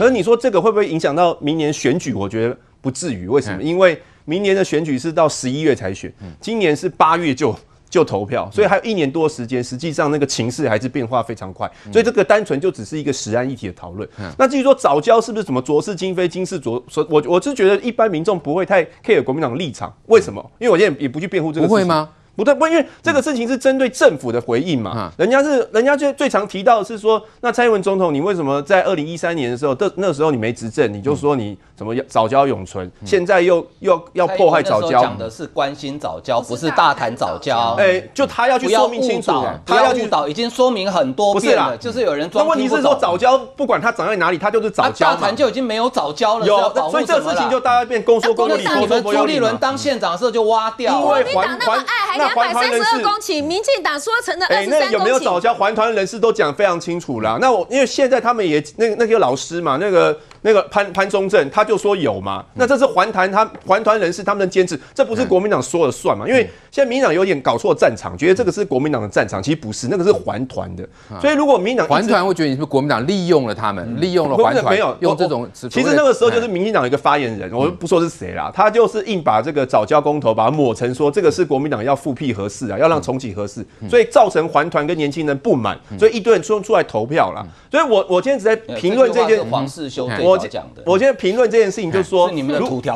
[0.00, 2.14] 可是你说这个会不会影响到明年选举？
[2.14, 3.28] 我觉得不至于。
[3.28, 3.62] 为什么？
[3.62, 7.54] 因为明年的选举是到十一月才选，今年是八月就。
[7.90, 14.08] 就投票，所以还有一年多的时间，实际上那个情势还是变化非常快，所以这个单纯就只是一个实案议题的讨论。
[14.38, 20.40] 那至于说早教是不是什么浊是今非今是浊，我我是觉得一般民众不会太 care 国民党的立场，为什么？
[20.60, 21.66] 因为我现在也不去辩护这个。
[21.66, 22.08] 不会吗？
[22.40, 25.12] 不对，不，因为这个事情是针对政府的回应嘛。
[25.18, 35.00] 人家是，人家最最常提到的是说，那蔡英文总统，你为什么在二零一三年的时候，那那时候你没执政，你就说你怎么早教永存，现在又又要破坏早教？
[35.00, 37.74] 讲的是关心早教，不是大谈早教。
[37.78, 39.32] 哎，就他要去说明清楚，
[39.64, 41.74] 他要误导，已经说明很多遍了。
[41.78, 42.44] 就是有人装。
[42.44, 45.14] 那问题是说早教不管他长在哪里，他就是早教。
[45.14, 46.44] 大谈就已经没有早教了。
[46.44, 49.32] 有，所以这个事情就大家变公说公有理，婆说婆有理。
[49.32, 51.86] 朱立伦当县长的时候就挖掉，因为环环
[52.18, 53.02] 那环团人士。
[53.02, 54.84] 公顷，民进党说成了二十三公顷。
[54.84, 55.54] 哎，那有没有早教？
[55.54, 57.38] 环团人士都讲非常清楚了。
[57.40, 60.14] 那我因为现在他们也那那个老师嘛，那个。
[60.42, 66.26] 那个潘潘宗正他就说有嘛，那这是环团他环团人士他们的坚持，这不是国民党说了算嘛？
[66.26, 70.88] 因为现在民进党有点搞错战场，觉得这个是国民党的战场，其实不是，那个是环团的。
[71.20, 75.48] 所以如果民进党环团会觉得你是不是国民党利用了他们，利用了环团，没有用这种。
[75.52, 87.46] 其实那个时候就是民进党一个发言人，我不说是谁啦，他就是硬把这个早教公投把它抹成说这个是国民党要复辟合适啊，要让重启合适，所以造成环团跟年轻人不满，所以一堆人出出来投票了。
[87.70, 91.10] 所以我我今天只在评论这件黄世修我讲的，我今天。
[91.20, 92.30] 评论这件事情，就是说，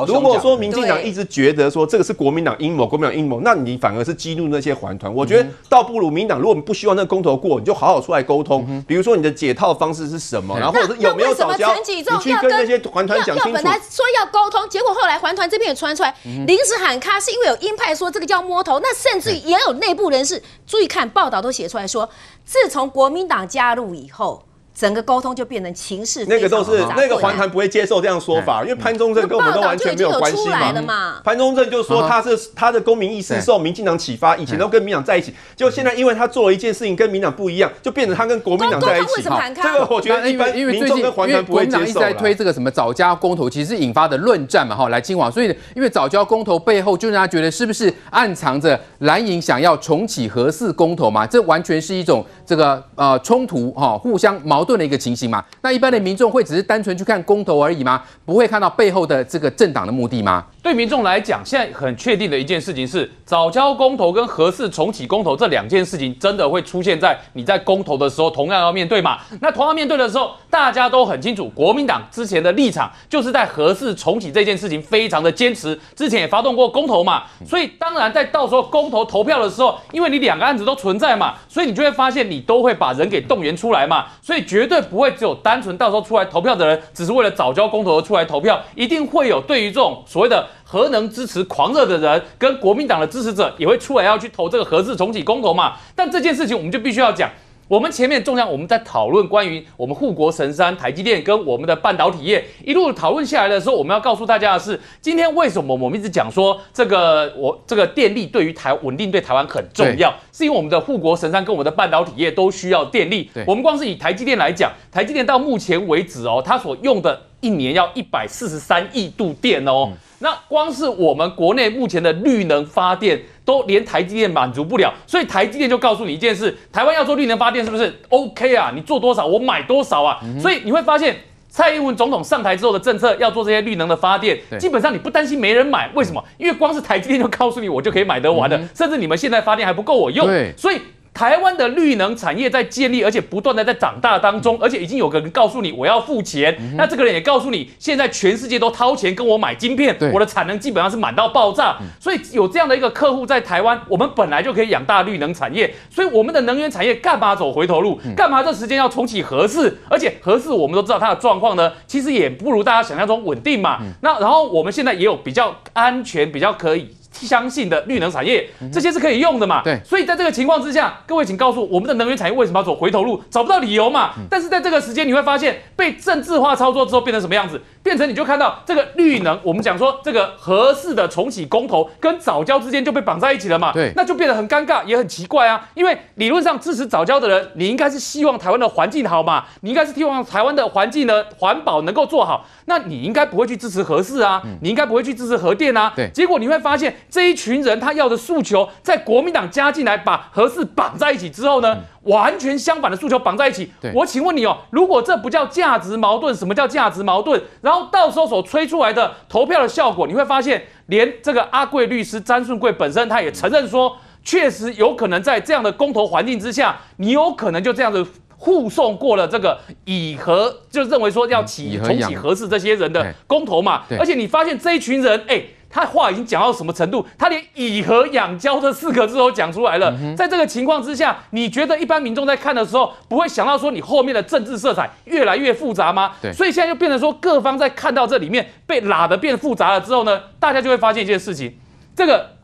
[0.07, 5.13] 如果说民进党一直觉得说这个是国民党阴谋，国民党阴谋，那你反而是激怒那些环团。
[5.13, 8.83] 我觉得倒不如民进党，如果你不希望那个公投过，你就好好出来沟通。
[8.87, 13.53] 比如说你的解套方式是什么，然后或者是有没有藻礁，你去跟那些环团讲清楚。
[13.53, 16.15] 本来说要沟通，结果后来环团这边也传出来，
[16.47, 22.09] 临时喊卡是因为有鹰派说这个叫摸头，那甚至也有内部人士注意看报道都写出来说，
[22.45, 24.43] 自从国民党加入以后。
[24.75, 31.20] 整个沟通就变成情势，那个都是那个环团不会接受这样说法，因为潘忠正跟我们都完全没有关系嘛。
[31.22, 39.22] 潘忠正就说他是他的公民意识受民进党启发，以前都跟民党在一起，就现在因为他做了一件事情跟民党不一样，就变成他跟国民党在一起。
[39.22, 41.78] 这个我觉得一般因为民众跟环团不会接受。
[41.78, 45.31] 国民党一直在推这个什么藻礁公投，其实引发的论战嘛，哈，来金网。
[45.31, 51.25] 所以因为早教公投背后，就让他觉得是不是暗藏着蓝营想要重启核四公投嘛？
[51.25, 54.63] 这完全是一种这个呃冲突哈，互相矛。
[54.64, 58.02] 矛盾的一个情形嘛，那一般的民众会只是单纯去看公投而已吗？
[58.25, 60.47] 不会看到背后的这个政党的目的吗？
[60.64, 69.19] 对民众来讲，现在很确定的一件事情是，早交公投跟核四重启公投这两件事情，真的会出现在你在公投的时候，同样要面对嘛？
[69.42, 90.48] 那同样面对的时候，大家都很清楚，国民党之前的立场就是在核四重启这件事情非常的坚持，之前也发动过公投嘛，所以当然在到时候公投投票的时候，因为你两个案子都存在嘛，所以你就会发现你都会把人给动员出来嘛，所以绝对不会只有单纯到时候出来投票的人，只是为了早交公投而出来投票，一定会有对于这种所谓的。
[90.62, 95.75] 核能支持狂热的人跟国民党的支持者也会出来要去投这个核四重启公投嘛？
[95.97, 97.31] 但这件事情我们就必须要讲。
[97.66, 113.31] 我们前面重要，我们在讨论关于我们护国神山台积电跟我们的半导体业一路讨论下来的时候，我们要告诉大家的是，今天为什么我们一直讲说这个我这个电力对于台稳定对台湾很重要，是因为我们的护国神山跟我们的半导体业都需要电力。
[113.47, 119.93] 我们光是以台积电来讲，台积电到目前为止哦，它所用的一年要一百四十三亿度电哦。
[120.21, 128.72] 那光是我们国内目前的绿能发电，都连台积电满足不了，所以台积电就告诉你一件事：台湾要做绿能发电，是不是 OK 啊？
[128.75, 130.19] 你做多少，我买多少啊！
[130.41, 131.15] 所以你会发现，
[131.50, 136.25] 蔡英文总统上台之后的政策，要做这些绿能的发电，基本上你不担心没人买，为什么？
[136.38, 140.26] 因为光是台积电就告诉你，我就可以买得完的，甚至你们现在发电还不够我用，
[140.56, 140.81] 所以。
[141.14, 158.00] 台湾的绿能产业在建立，而且不断的在长大当中，而且已经有个人告诉你我要付钱，嗯、那这个人也告诉你，现在全世界都掏钱跟我买晶片，我的产能基本上是满到爆炸，嗯、所以有这样的一个客户在台湾，我们本来就可以养大绿能产业，所以我们的能源产业干嘛走回头路？
[158.16, 159.78] 干嘛这时间要重启核四？
[159.88, 163.78] 而且核四我们都知道它的状况呢，其实也不如大家想象中稳定嘛。
[163.82, 166.88] 嗯、那然后我们现在也有比较安全、比较可以。
[167.26, 169.62] 相信的绿能产业，这些是可以用的嘛？
[169.62, 173.23] 对，所以在这个情况之下，各位请告诉我，我们的能源产业为什么要走回头路？
[173.31, 174.12] 找不到理由嘛？
[174.31, 177.61] 但是在这个时间，你会发现被政治化操作之后变成什么样子？
[177.82, 183.73] 变成你就看到这个绿能，我们讲说这个合适的重启公投跟早教之间就被绑在一起了嘛？
[183.73, 185.69] 对，那就变得很尴尬，也很奇怪啊。
[185.75, 189.44] 因为理论上支持早教的人，你应该是希望台湾的环境好嘛？
[189.61, 194.43] 你应该是希望台湾的环境呢环保能够做好，那你应该不会去支持核四啊？
[194.62, 195.93] 你应该不会去支持核电啊？
[195.94, 196.94] 对，结果你会发现。
[197.14, 203.70] 这一群人他要的诉求，在国民党加进来把核四绑在一起之后呢，完全相反的诉求绑在一起。
[203.94, 207.40] 我请问你哦，如果这不叫价值矛盾，什么叫价值矛盾？
[207.61, 218.05] 然后到时候所吹出来的投票的效果，你会发现，连这个阿贵律师詹顺贵本身他也承认说，确实有可能在这样的公投环境之下，你有可能就这样子。
[218.37, 225.43] 护送过了这个以核，就认为说要起重启核四这些人的公投嘛，而且你发现这一群人，哎，
[225.75, 227.05] 他话已经讲到什么程度？
[227.19, 229.93] 他连以和养交这四个字都讲出来了。
[230.17, 236.12] 在这个情况之下，你觉得一般民众在看的时候，不会想到说你后面的政治色彩越来越复杂吗？
[236.32, 241.59] 所以现在就变成说，各方在看到这里面被拉得变复杂了之后呢，大家就会发现一件事情，
[241.97, 242.35] 这个。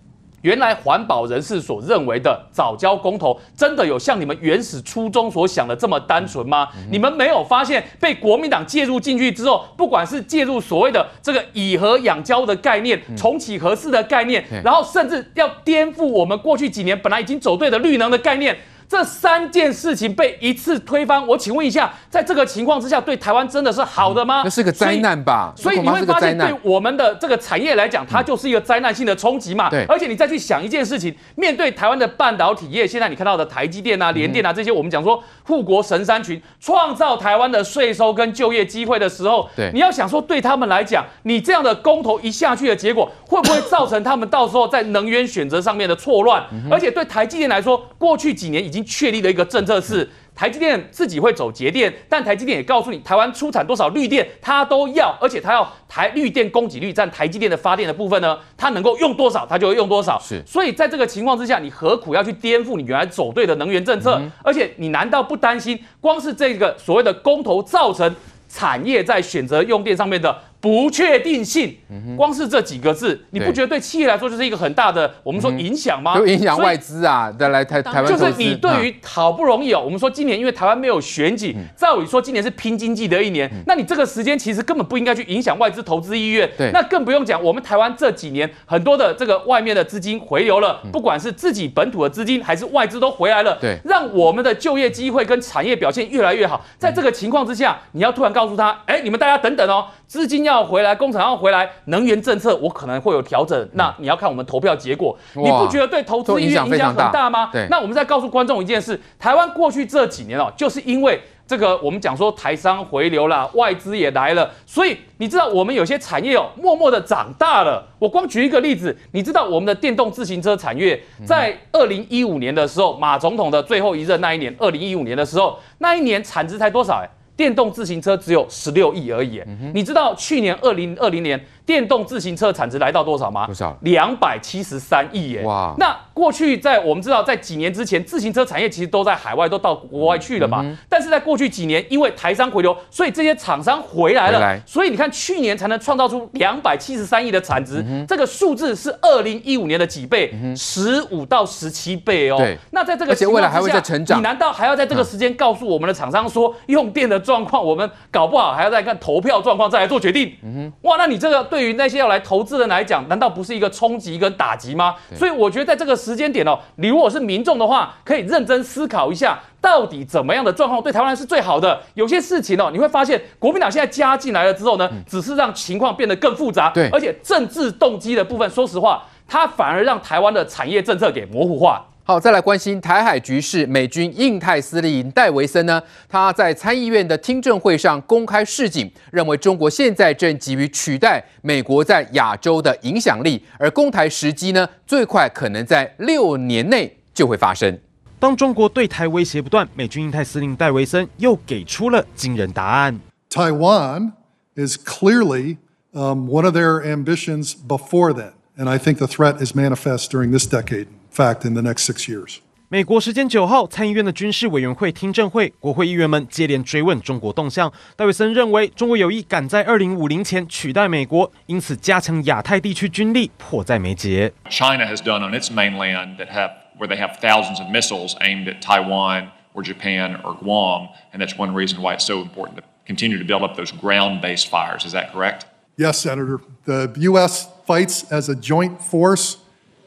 [0.42, 6.69] 原来环保人士所认为的早教公投，真的有像你们原始初衷所想的这么单纯吗？
[6.90, 18.56] 你们没有发现被国民党介入进去之后，不管是介入所谓的这个以和养教的概念、重启合适的概念，然后甚至要颠覆我们过去几年本来已经走对的绿能的概念。
[18.90, 24.42] 这三件事情被一次推翻，我请问一下，在这个情况之下，对台湾真的是好的吗？
[24.42, 25.54] 那是个灾难吧。
[25.56, 29.70] 所以，你会发现，对我们的这个产业来讲，它就是一个灾难性的冲击嘛。
[29.70, 29.84] 对。
[29.84, 46.44] 而且你再去想一件事情，面对台湾的半导体业，现在你看到的台积电啊、联电啊这些，我们讲说护国神山群，创造台湾的税收跟就业机会的时候，对，你要想说，对他们来讲，你这样的公投一下去的结果，会不会造成他们到时候在能源选择上面的错乱？
[46.69, 48.80] 而且对台积电来说，过去几年已经。
[48.85, 60.19] 确立的一个政策是，台积电自己会走节电，但台积电也告诉你，台湾出产多少绿电，它都要，而且它要台绿电供给率占台积电的发电的部分呢，它能够用多少，它就会用多少。
[60.21, 64.17] 是，所以在这个情况之下，你何苦要去颠覆你原来走对的能源政策？
[64.21, 68.15] 嗯、而且你难道不担心，光是这个所谓的公投造成
[68.49, 70.37] 产业在选择用电上面的？
[70.61, 71.75] 不确定性，
[72.17, 76.19] 光是这几个字，你不觉得对企业来说就是一个很大的我们说影响吗？
[76.19, 78.07] 就影响外资啊，再来台台湾。
[78.07, 86.51] 就是你对于好不容易哦，我们说今年因为台湾没有选举，照理说今年是拼经济的一年，那你这个时间其实根本不应该去影响外资投资意愿。
[86.59, 96.62] 对，那更不用讲，我们台湾这几年很多的这个外面的资金回流了，不管是自己本土的资金还是外资都回来了，对，让我们的就业机会跟产业表现越来越好。
[96.77, 99.87] 在这个情况之下，你要突然告诉他，哎，你们大家等等哦。
[100.11, 103.69] 资金要回来，工厂要回来，能源政策我可能会有调整。
[103.75, 107.49] 那你要看我们投票结果，你不觉得对投资意愿影响很大吗？
[107.53, 107.65] 对。
[107.71, 117.87] 那我们再告诉观众一件事：台湾过去这几年哦，就是因为这个我们讲说台商回流了，外资也来了，所以你知道我们有些产业哦，默默的长大了。
[118.01, 126.95] 我光举一个例子，你知道我们的电动自行车产业在二零一五年的时候，马总统的最后一任那一年，二零一五年的时候，那一年产值才多少？
[126.95, 127.09] 哎，
[127.40, 129.42] 电动自行车只有十六亿而已。
[129.72, 133.46] 你知道去年二零二零年，电动自行车产值来到多少吗？
[133.46, 133.78] 多少？
[133.82, 135.43] 两百七十三亿耶！
[135.44, 135.72] 哇！
[135.78, 140.62] 那过去在我们知道，在几年之前，自行车产业其实都在海外，都到国外去了嘛。
[140.64, 144.40] 嗯、但是在过去几年，因为台商回流，所以这些厂商回来了。
[144.40, 150.34] 来所以你看，去年才能创造出两百七十三亿的产值，嗯、这个数字是二零一五年的几倍？
[150.56, 152.37] 十五、嗯、到十七倍哦。
[152.37, 152.58] 对。
[152.73, 154.19] 那在这个情况之下，而且未来还会再成长。
[154.19, 160.34] 你难道还要在这个时间告诉我们的厂商说，用电的状况，我们搞不好还要再看投票状况再来做决定？
[160.43, 160.88] 嗯哼。
[160.88, 161.60] 哇，那你这个对。
[161.61, 164.95] 对于那些要来投资人来讲，难道不是一个冲击跟打击吗？
[165.15, 171.79] 所以我觉得在这个时间点哦，你如果是民众的话，可以认真思考一下，到底怎么样的状况对台湾人是最好的。
[171.93, 181.85] 有些事情哦，你会发现国民党现在加进来了之后呢，只是让情况变得更复杂，对，而且政治动机的部分，说实话，它反而让台湾的产业政策给模糊化。
[182.11, 183.64] 好，再来关心台海局势。
[183.69, 197.79] 美军印太司令戴维森呢，他在参议院的听证会上公开示警，认为中国现在正急于取代美国在亚洲的影响力，而攻台时机呢，最快可能在六年内就会发生。
[198.19, 202.99] 当中国对台威胁不断，美军印太司令戴维森又给出了惊人答案
[203.31, 204.11] ：Taiwan
[204.57, 205.59] is clearly
[205.93, 210.33] um, one of their ambitions before then, and I think the threat is manifest during
[210.33, 210.88] this decade.
[211.12, 212.38] Fact in the next six years.
[212.67, 217.72] 美国时间九号，参议院的军事委员会听证会，国会议员们接连追问中国动向。
[217.96, 224.34] 戴维森认为，中国有意赶在二零五零前取代美国，因此加强亚太地区军力迫在眉睫。
[224.50, 228.60] China has done on its mainland that have where they have thousands of missiles aimed at
[228.62, 233.20] Taiwan or Japan or Guam, and that's one reason why it's so important to continue
[233.20, 234.86] to build up those ground-based fires.
[234.86, 235.46] Is that correct?
[235.77, 236.41] Yes, Senator.
[236.65, 237.48] The U.S.
[237.65, 239.38] fights as a joint force.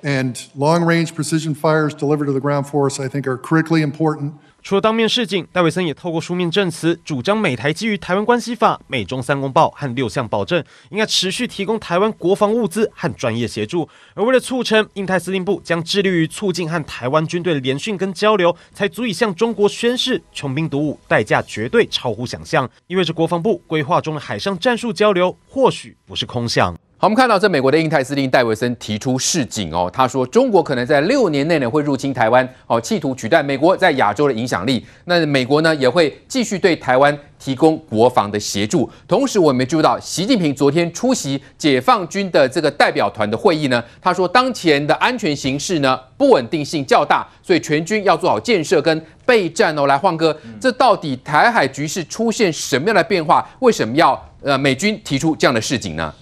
[0.03, 4.33] And long-range precision fires delivered to the ground force, I think, are critically important.
[4.61, 13.87] 除了当面示警，戴维森也透过书面证词，主张美台基于《台湾关系法》、美中三公报和六项保证，应该持续提供台湾国防物资和专业协助。
[14.13, 26.77] 而为了促成印太司令部将致力于促进和台湾军队的联训跟交流，才足以向中国宣示穷兵黩武，代价绝对超乎想象，意味着国防部规划中的海上战术交流或许不是空想。
[27.03, 34.81] 我们看到这美国的印太司令戴维森提出示警哦，他说中国可能在六年内呢会入侵台湾，哦，企图取代美国在亚洲的影响力。
[35.03, 38.89] 那美国呢也会继续对台湾提供国防的协助。
[39.05, 49.85] 同时，我们注意到习近平昨天出席解放军的这个代表团的会议呢，他说当前的安全形势呢不稳定性较大，所以全军要做好建设跟备战哦。
[49.87, 53.45] 来，晃哥，这到底台海局势出现什么样的变化？
[53.59, 56.13] 为什么要呃美军提出这样的示警呢？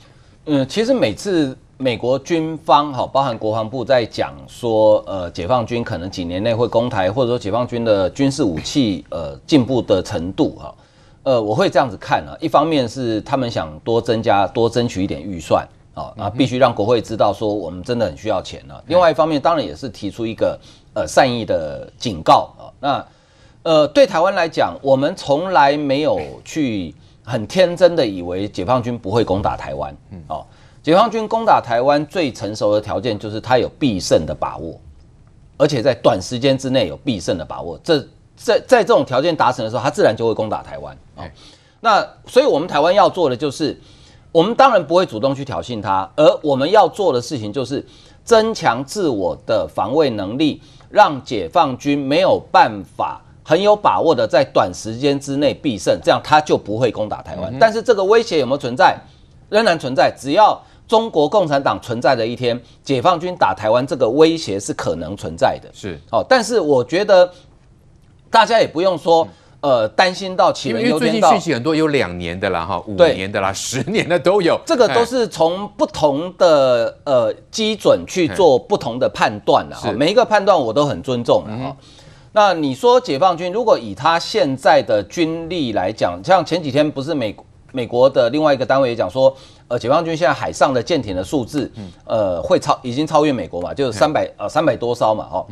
[0.45, 10.74] 嗯，其实每次美国军方哈，包含国防部在讲说，呃，解放军可能几年内会攻台，或者说解放军的军事武器呃进步的程度哈，
[11.21, 12.36] 呃，我会这样子看啊。
[12.39, 18.83] 一方面是他们想多增加、多争取一点预算啊，那必须让国会知道说我们真的很需要钱了。
[18.88, 20.60] 另外一方面，当然也是提出一个
[20.95, 22.65] 呃善意的警告啊。
[22.79, 23.05] 那
[23.62, 26.95] 呃，对台湾来讲，我们从来没有去。
[27.31, 29.95] 很天真的以为解放军不会攻打台湾，
[30.27, 30.45] 哦，
[30.83, 34.77] 解放军攻打台湾最成熟的条件就是他有必胜的把握，
[35.55, 37.79] 而且在短时间之内有必胜的把握。
[37.81, 38.00] 这
[38.35, 40.97] 在在这种条件达成的时候，他自然就会攻打台湾。
[41.15, 41.23] 哦，
[41.79, 43.79] 那所以我们台湾要做的就是，
[44.33, 47.85] 我们当然不会主动去挑衅他，而我们要做的事情就是
[48.25, 53.21] 增强自我的防卫能力，让解放军没有办法。
[53.51, 57.53] 很有把握的在短时间之内必胜，这样他就不会攻打台湾。
[57.60, 58.98] 但是这个威胁有没有存在？
[59.50, 60.10] 仍然存在。
[60.17, 65.70] 只要中国共产党存在的一天，解放军打台湾这个威胁是可能存在的。
[65.74, 67.29] 是哦，但是我觉得
[68.29, 69.27] 大家也不用说
[69.60, 71.10] 呃担心到杞人忧天。
[71.10, 74.58] 因为最近讯息很多，有两年的啦，哈，五年的啦， 十年的都有。
[74.65, 79.91] 这个都是从不同的呃基准去做不同的判断的哈。
[79.91, 81.75] 每一个判断我都很尊重的哈。
[82.33, 87.35] 那你说解放军如果以他现在的军力来讲，像前几天不是美
[87.73, 89.35] 美国的另外一个单位也讲说，
[89.67, 91.69] 呃，解放军现在海上的舰艇的数字，
[92.05, 95.45] 呃，会超已经超越美国嘛，就是三百呃三百多艘嘛，哦，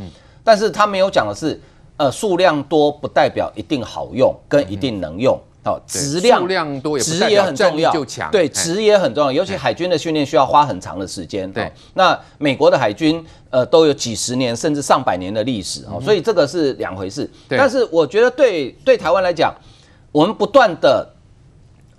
[0.44, 1.60] 但是他没有讲的是，
[1.98, 5.38] 呃，数量多不代表一定好用跟一定能用。
[5.62, 7.92] 好，质量、量多也质也很重要，
[8.32, 11.52] 对，质也很重要，尤其海军的训练需要花很长的时间。
[11.52, 17.30] 对，那美国的海军呃都有几十年甚至上百年的历史哦，所以这个是两回事。
[17.50, 19.54] 但是我觉得对对台湾来讲，
[20.14, 21.06] 我们不断的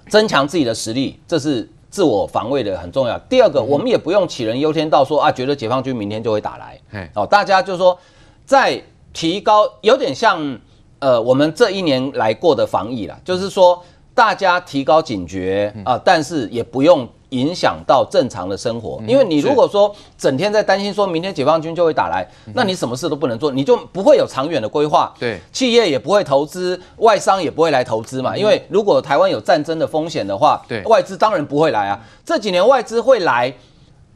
[0.08, 3.18] 增强自己的实力，这是自我防卫的很重要。
[3.28, 6.80] 第二个，我们也不用杞人忧天到说啊，觉得解放军明天就会打来。
[7.14, 7.98] 哦，大家就说
[8.46, 10.58] 在提高，有点像。
[11.00, 13.82] 呃，我们这一年来过的防疫啦，就是说
[14.14, 33.54] 大家提高警觉啊，呃，但是也不用影响到正常的生活，因为你如果说整天在担心说明天解放军就会打来，那你什么事都不能做，你就不会有长远的规划，对，企业也不会投资，外商也不会来投资嘛，因为如果台湾有战争的风险的话，对，外资当然不会来啊，这几年外资会来。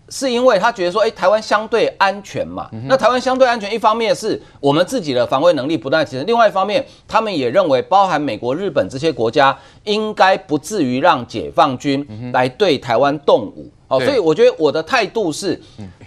[0.08, 2.68] 是因为他觉得说，哎，台湾相对安全嘛。
[2.86, 13.70] 那台湾相对安全，一方面是我们自己的防卫能力不断提升，另外一方面，他们也认为，包含美国、日本这些国家，应该不至于让解放军来对台湾动武。
[13.88, 15.60] 哦，所以我觉得我的态度是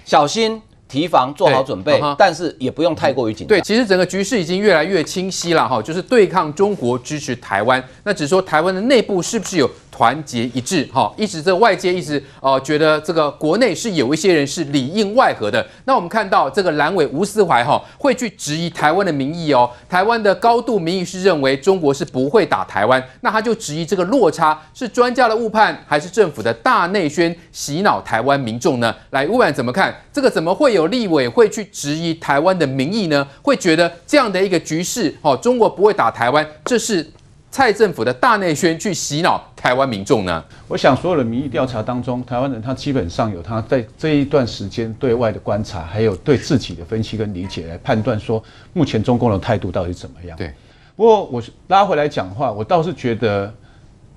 [0.05, 3.49] 小心提防，做好准备，但是也不用太过于紧张。
[3.49, 7.83] 对，其实整个局势已经越来越清晰了哈，就是对抗中国，支持台湾。
[8.03, 9.69] 那只是说台湾的内部是不是有？
[9.97, 15.65] 团结一致，哈，一直这外界一直呃觉得这个国内是有一些人是里应外合的。
[15.85, 28.95] 那我们看到这个蓝委吴思怀哈会去质疑台湾的民意哦，台湾的高度民意是认为中国是不会打台湾，那他就质疑这个落差是专家的误判还是政府的大内宣洗脑台湾民众呢？
[29.09, 30.27] 来，吴婉怎么看这个？
[30.37, 33.27] 怎么会有立委会去质疑台湾的民意呢？
[33.41, 37.03] 会觉得这样的一个局势，哦，中国不会打台湾，这是？
[37.49, 40.43] 蔡政府的大内宣去洗脑台湾民众呢？
[40.67, 50.37] 我想所有的民意调查当中，台湾人他基本上有他在这一段时间对外的观察，还有对自己的分析跟理解来判断说，目前中共的态度到底怎么样？
[50.37, 50.53] 对。
[50.95, 53.51] 不过我拉回来讲话，我倒是觉得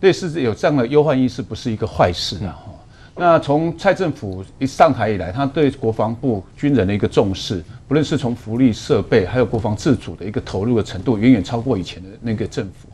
[0.01, 2.59] 类似有这样的忧患意识不是一个坏事啊。
[2.67, 2.75] 嗯。
[3.17, 12.89] 那从蔡政府一上台以来，他对国防部军人的一个重视，不论是从福利设备，还有国防自主的一个投入的程度，远远超过以前的那个政府。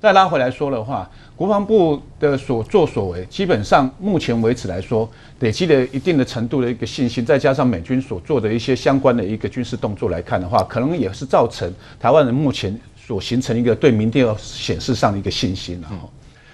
[0.00, 5.08] 再拉回来说的话，国防部的所作所为，基本上目前为止来说，
[5.40, 15.88] 累积了一定的程度的一个信心，再加上美军所做的一些相关的一个军事动作来看的话，可能也是造成台湾人目前所形成一个对明天要显示上的一个信心了。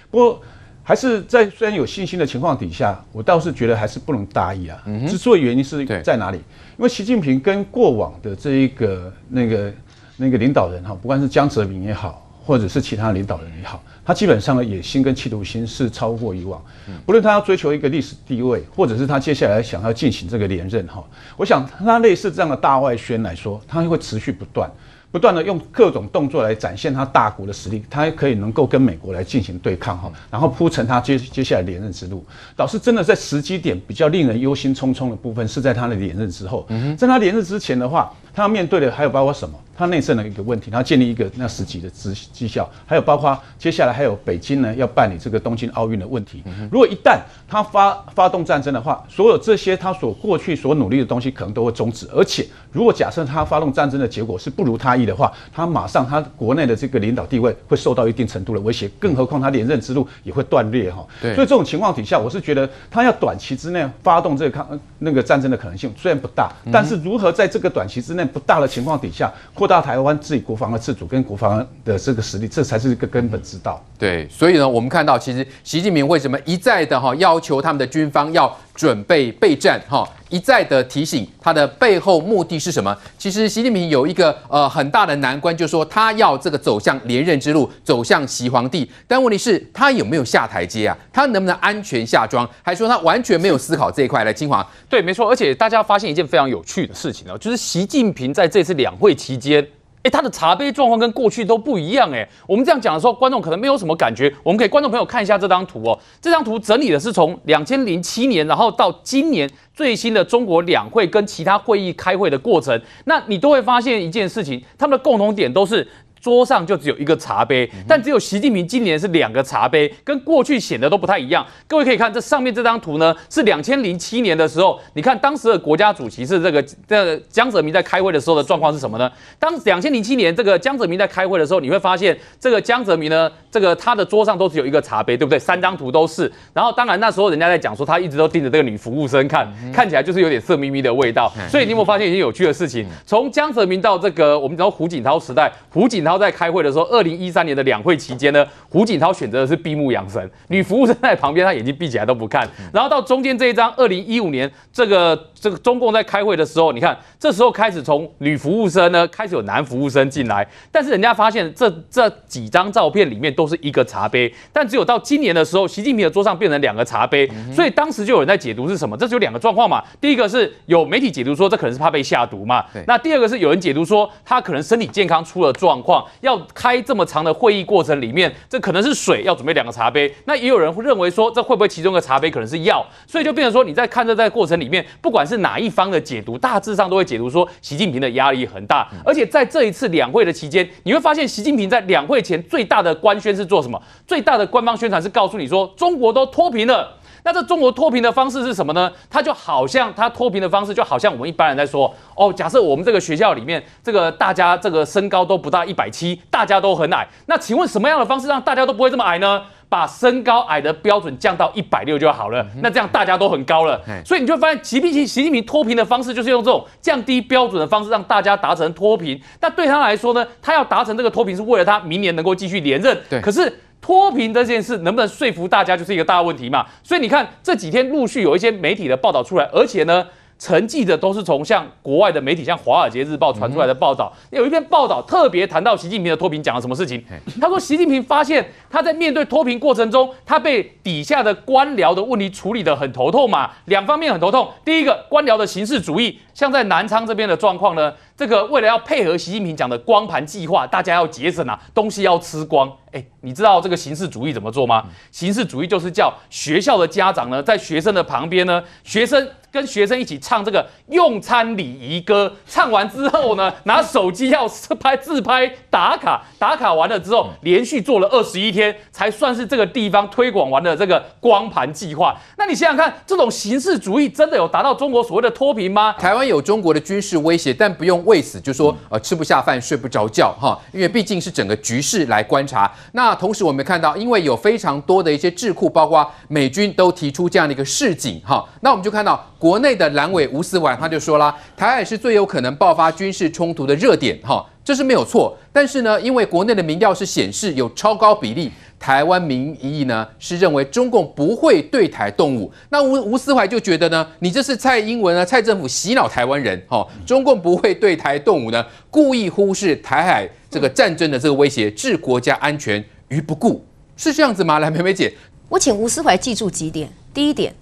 [0.09, 0.41] 不过，
[0.83, 4.81] 还是在虽然有信心的情况底下，我倒是觉得还是不能大意啊。
[5.07, 6.37] 之所以原因是在哪里？
[6.77, 9.73] 因为习近平跟过往的这一个那个
[10.17, 16.61] 那个领导人哈，不管是江泽民也好，或者是其他领导人也好，他基本上的野心跟企图心是超过以往。
[17.05, 21.03] 不论他要追求一个历史地位，或者是他接下来想要进行这个连任哈，
[21.37, 24.69] 我想他类似这样的大外宣来说，他会持续不断。
[25.11, 32.25] 不断的用各种动作来展现他大国的实力，他可以能够跟美国来进行对抗哈，然后铺成他接接下来连任之路。
[32.55, 36.67] 倒是真的在时机点比较令人忧心忡忡的部分，是在他的连任之后。
[36.97, 39.55] 在他连任之前的话，他要面对的还有包括什么？
[39.75, 46.43] 他内政的一个问题，他要建立一个那十级的绩绩效，还有包括接下来还有北京呢要办理这个东京奥运的问题。
[46.71, 52.07] 如果一旦他发发动战争的话，所有这些他所过去所努力的东西可能都会终止。
[52.13, 61.05] 而且如果假设他发动战争的结果是不如他意的话，他马上他国内的这个领导地位会受到一定程度的威胁，更何况他连任之路也会断裂哈。
[61.21, 61.33] 对。
[61.35, 69.31] 所以这种情况底下，我是觉得他要短期之内发动这个抗那个战争的可能性虽然不大，但是如何在这个短期之内不大的情况底下
[69.63, 73.81] 扩大台湾自己国防的自主跟国防的这个实力，这才是一个根本之道。
[73.97, 82.97] 对，所以呢，我们看到其实习近平为什么一再的哈要求他们的军方要准备备战哈，一再的提醒他的背后目的是什么？
[83.19, 88.89] 其实习近平有一个呃很大的难关，就是说他要这个走向连任之路，走向习皇帝。
[89.07, 90.97] 但问题是，他有没有下台阶啊？
[91.13, 92.49] 他能不能安全下庄？
[92.63, 94.23] 还说他完全没有思考这一块？
[94.23, 95.29] 来，清华，对，没错。
[95.29, 99.63] 而且大家发现一件非常有趣的事情哦，就是习近平在这次两会期间。
[100.03, 102.27] 哎，他的茶杯状况跟过去都不一样哎。
[102.45, 104.33] 我们这样讲的时候，观众可能没有什么感觉。
[104.43, 105.97] 我们给观众朋友看一下这张图哦。
[106.21, 112.79] 这张图整理的是从两千零七年，然后到今年最新的中国两会跟其他会议开会的过程。
[113.05, 115.87] 那你都会发现一件事情，他们的共同点都是。
[116.23, 121.45] 桌上就只有一个茶杯，但只有习近平今年是两个茶杯，跟过去显得都不太一样。
[121.67, 129.11] 各位可以看这上面这张图呢，是两千零七年的时候，你看当时的国家主席是这个这个江泽民在开会的时候的状况是什么呢？
[129.37, 135.37] 当两千零七年这个江泽民在开会的时候，你会发现这个江泽民呢，这个他的桌上都只有一个茶杯，对不对？
[135.37, 136.31] 三张图都是。
[136.53, 141.29] 然后当然那时候人家在讲说他一直都盯着这个女服务生看，看起来就是有点色眯眯的味道。
[141.49, 142.87] 所以你有没有发现一件有趣的事情？
[143.05, 146.12] 从江泽民到这个我们讲胡锦涛时代，胡锦涛。
[146.17, 152.47] 在开会的时候，二零一三年的两会期间呢，胡锦涛选择的是闭目养神，女服务生在旁边，他眼睛闭起来都不看。
[152.73, 168.95] 然后到中间这一张，二零一五年这个这个中共在开会的时候，你看这时候开始从女服务生呢开始有男服务生进来，但是人家发现这这几张照片里面都是一个茶杯，但只有到今年的时候，习近平的桌上变成两个茶杯，所以当时就有人在解读是什么？
[168.95, 169.83] 这就有两个状况嘛。
[169.99, 176.01] 第一个是有媒体解读说这可能是怕被下毒嘛，那第二个是有人解读说他可能身体健康出了状况。
[176.21, 180.09] 要开这么长的会议过程里面，这可能是水，要准备两个茶杯。
[180.23, 182.85] 那也有人会认为说，这会不会其中一个茶杯可能是药？
[183.05, 188.87] 所以就变成说，你在看这在过程里面，不管是是哪一方的解读，大致上都会解读说，习近平的压力很大。
[189.03, 193.81] 而且在这一次两会的期间，你会发现，习近平在两会前最大的官宣是做什么？
[194.05, 196.95] 最大的官方宣传是告诉你说，中国都脱贫了。
[197.23, 198.91] 那这中国脱贫的方式是什么呢？
[199.09, 207.07] 他就好像他脱贫的方式，就好像我们一般人在说哦，假设我们这个学校里面，这个大家这个身高都不到一百七，大家都很矮。
[207.25, 209.41] 那请问什么样的方式让大家都不会这么矮呢？
[209.69, 212.45] 把身高矮的标准降到一百六就好了。
[212.61, 213.81] 那这样大家都很高了。
[214.05, 219.19] 所以你就会发现，习近平习近平脱贫的方式就是用这种降低标准的方式让大家达成脱贫。
[219.41, 222.95] 那对他来说呢，他要达成这个脱贫是为了他明年能够继续连任。
[223.09, 223.51] 对，可是。
[223.83, 226.65] 脱贫这件事能不能说服大家，就是一个大问题嘛。
[226.81, 234.11] 所以你看这几天陆续有一些媒体的报道出来，而且呢，承继的都是从像国外的媒体，像《华尔街日报》传出来的报道。
[234.31, 237.03] 有一篇报道特别谈到习近平的脱贫，讲了什么事情？
[237.39, 243.51] 他说，习近平发现他在面对脱贫过程中，他被底下的官僚的问题处理得很头痛嘛。
[243.65, 244.51] 两方面很头痛。
[244.65, 247.93] 第一个，官僚的形式主义，像在南昌这边的状况呢。
[248.15, 252.71] 这个为了要配合习近平讲的光盘计划，大家要节省啊，东西要吃光。
[252.91, 254.85] 哎，你知道这个形式主义怎么做吗？
[255.11, 272.19] 形式主义就是叫学校的家长呢，在学生的旁边呢，学生跟学生一起唱这个用餐礼仪歌，唱完之后呢，拿手机要拍自拍打卡，打卡完了之后，连续做了二十一天，才算是这个地方推广完的这个光盘计划。
[272.35, 275.93] 那你想想看，这种形式主义真的有达到中国所谓的脱贫吗？
[275.99, 282.71] 台湾有中国的军事威胁，但不用为此就说呃吃不下饭、睡不着觉哈，因为毕竟是整个局势来观察。
[282.93, 295.37] 那同时我们看到，因为有非常多的一些智库，包括美军都提出这样的一个示警哈，那我们就看到国内的蓝委吴思怀他就说了，台海是最有可能爆发军事冲突的热点哈，这是没有错。
[295.51, 298.49] 但是呢，因为国内的民调是显示有超高比例。
[298.79, 313.65] 台湾民意呢是认为中共不会对台动武，那吴吴思怀就觉得呢，你这是蔡英文啊，蔡政府洗脑台湾人，哈，中共不会对台动武呢，故意忽视台海这个战争的这个威胁，置国家安全于不顾，
[313.97, 314.59] 是这样子吗？
[314.59, 315.13] 来，梅梅姐，
[315.47, 317.55] 我请吴思怀记住几点，第一点，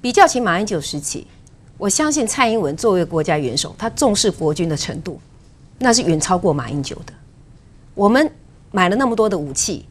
[0.00, 1.26] 比较起马英九时期，
[1.76, 5.20] 我相信蔡英文作为国家元首，他重视国军的程度，
[5.78, 7.12] 那是远超过马英九的。
[7.94, 8.30] 我们
[8.70, 9.86] 买了那么多的武器。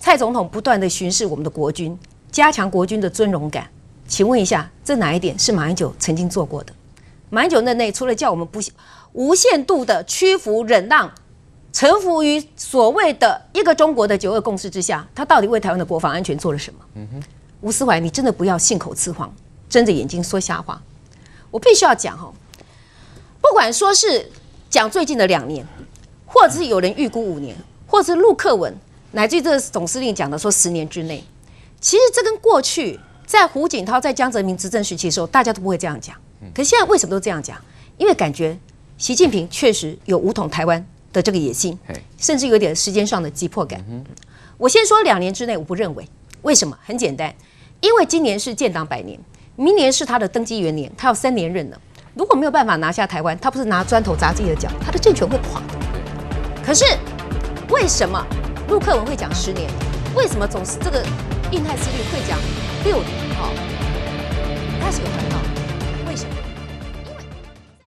[0.00, 1.96] 蔡总统不断地巡视我们的国军，
[2.32, 3.68] 加强国军的尊荣感。
[4.08, 6.72] 请问一下，这哪一点是马英九曾经做过的？
[7.30, 8.58] 马英九任内除了叫我们不
[9.12, 11.08] 无限度的屈服、忍让、
[11.72, 16.80] 臣服于所谓的一个中国的九二共识之下，他到底为台湾的国防安全做了什么？
[16.96, 17.22] 嗯哼，
[17.60, 19.32] 吴思怀，你真的不要信口雌黄，
[19.72, 20.82] 睁着眼睛说瞎话。
[21.50, 22.30] 我必须要讲哦，
[23.40, 24.30] 不管说是
[24.68, 25.66] 讲最近的两年，
[26.26, 27.56] 或者是有人预估五年，
[27.86, 28.76] 或者是陆克文。
[29.12, 31.24] 乃至于这个总司令讲的说十年之内，
[31.80, 36.14] 其实这跟过去在胡锦涛在江泽民执政时期的时候，大家都不会这样讲。
[36.54, 37.58] 可是现在为什么都这样讲？
[37.96, 38.58] 因为感觉
[38.98, 41.78] 习近平确实有武统台湾的这个野心，
[42.18, 43.82] 甚至有点时间上的急迫感。
[44.58, 46.06] 我先说两年之内，我不认为。
[46.42, 46.76] 为什么？
[46.84, 47.34] 很简单，
[47.80, 49.20] 因为今年是建党百年，
[49.62, 51.80] 明年是他的登基元年，他要三连任了。
[52.14, 55.78] 如果没有办法拿下台湾，他不是拿砖头砸自己的脚，他的政权会垮的。
[56.66, 56.84] 可是
[57.70, 58.26] 为什么？
[58.68, 59.70] 陆克文会讲十年，
[60.16, 61.00] 为什么总是这个
[61.52, 62.36] 印太司令会讲
[62.82, 63.08] 六年？
[63.36, 63.50] 哈，
[64.80, 65.61] 他是有谈到。